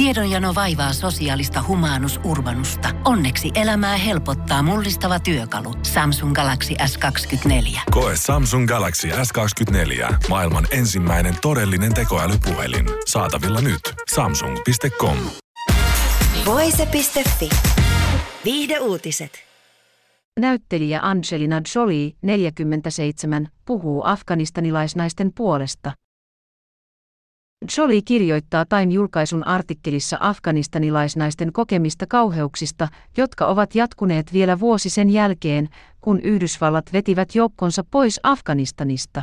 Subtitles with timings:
[0.00, 2.88] Tiedonjano vaivaa sosiaalista humanus urbanusta.
[3.04, 5.74] Onneksi elämää helpottaa mullistava työkalu.
[5.82, 7.80] Samsung Galaxy S24.
[7.90, 10.14] Koe Samsung Galaxy S24.
[10.28, 12.86] Maailman ensimmäinen todellinen tekoälypuhelin.
[13.06, 13.80] Saatavilla nyt.
[14.14, 15.16] Samsung.com.
[16.46, 17.48] Voise.fi.
[18.44, 19.32] Viihde uutiset.
[20.38, 25.92] Näyttelijä Angelina Jolie, 47, puhuu afganistanilaisnaisten puolesta.
[27.76, 35.68] Jolie kirjoittaa Time-julkaisun artikkelissa afganistanilaisnaisten kokemista kauheuksista, jotka ovat jatkuneet vielä vuosi sen jälkeen,
[36.00, 39.22] kun Yhdysvallat vetivät joukkonsa pois Afganistanista.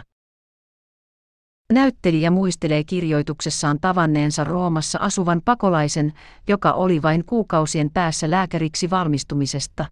[1.74, 6.14] Näyttelijä muistelee kirjoituksessaan tavanneensa Roomassa asuvan pakolaisen,
[6.48, 9.86] joka oli vain kuukausien päässä lääkäriksi valmistumisesta.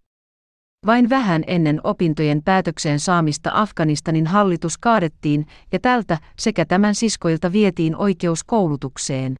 [0.85, 7.95] Vain vähän ennen opintojen päätökseen saamista Afganistanin hallitus kaadettiin ja tältä sekä tämän siskoilta vietiin
[7.95, 9.35] oikeus koulutukseen.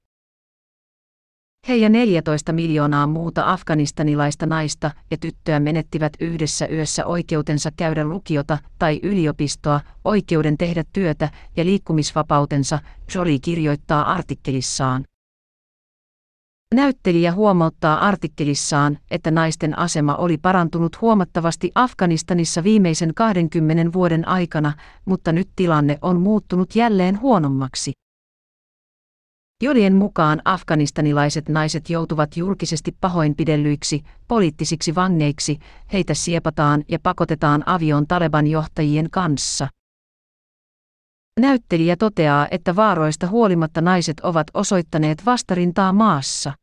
[1.68, 8.58] He ja 14 miljoonaa muuta afganistanilaista naista ja tyttöä menettivät yhdessä yössä oikeutensa käydä lukiota
[8.80, 12.80] tai yliopistoa, oikeuden tehdä työtä ja liikkumisvapautensa,
[13.16, 15.04] Jolie kirjoittaa artikkelissaan.
[16.76, 24.74] Näyttelijä huomauttaa artikkelissaan, että naisten asema oli parantunut huomattavasti Afganistanissa viimeisen 20 vuoden aikana,
[25.06, 27.92] mutta nyt tilanne on muuttunut jälleen huonommaksi.
[29.64, 35.60] Jolien mukaan afganistanilaiset naiset joutuvat julkisesti pahoinpidellyiksi, poliittisiksi vangeiksi,
[35.94, 39.68] heitä siepataan ja pakotetaan avioon Taleban johtajien kanssa.
[41.40, 46.54] Näyttelijä toteaa, että vaaroista huolimatta naiset ovat osoittaneet vastarintaa maassa.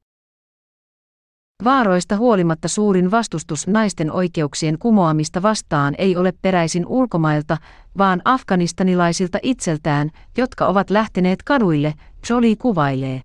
[1.64, 7.56] Vaaroista huolimatta suurin vastustus naisten oikeuksien kumoamista vastaan ei ole peräisin ulkomailta,
[7.98, 11.94] vaan afganistanilaisilta itseltään, jotka ovat lähteneet kaduille,
[12.30, 13.20] Jolie kuvailee.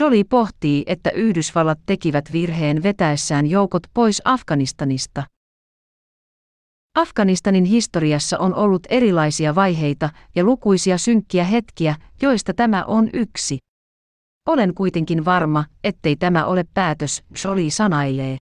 [0.00, 5.22] Jolie pohtii, että Yhdysvallat tekivät virheen vetäessään joukot pois Afganistanista.
[6.94, 13.58] Afganistanin historiassa on ollut erilaisia vaiheita ja lukuisia synkkiä hetkiä, joista tämä on yksi.
[14.48, 18.36] Olen kuitenkin varma, ettei tämä ole päätös, Jolie sanailee.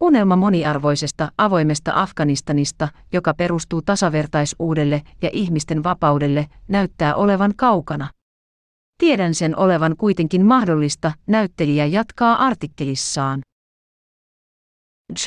[0.00, 8.08] Unelma moniarvoisesta, avoimesta Afganistanista, joka perustuu tasavertaisuudelle ja ihmisten vapaudelle, näyttää olevan kaukana.
[8.98, 13.40] Tiedän sen olevan kuitenkin mahdollista, näyttelijä jatkaa artikkelissaan.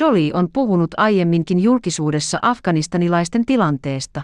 [0.00, 4.22] Jolie on puhunut aiemminkin julkisuudessa afganistanilaisten tilanteesta.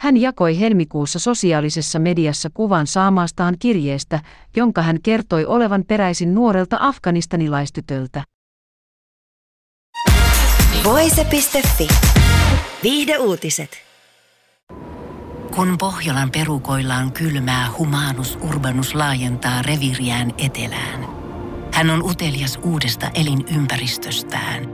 [0.00, 4.20] Hän jakoi helmikuussa sosiaalisessa mediassa kuvan saamastaan kirjeestä,
[4.56, 8.24] jonka hän kertoi olevan peräisin nuorelta afganistanilaistytöltä.
[10.84, 11.88] Voise.fi.
[12.82, 13.70] Viihde uutiset.
[15.56, 21.06] Kun Pohjolan perukoillaan kylmää, humanus urbanus laajentaa reviriään etelään.
[21.72, 24.68] Hän on utelias uudesta elinympäristöstään–